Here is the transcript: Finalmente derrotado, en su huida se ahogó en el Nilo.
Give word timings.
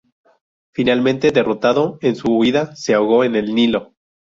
Finalmente 0.73 1.29
derrotado, 1.29 1.99
en 2.01 2.15
su 2.15 2.35
huida 2.35 2.75
se 2.75 2.95
ahogó 2.95 3.23
en 3.23 3.35
el 3.35 3.53
Nilo. 3.53 3.93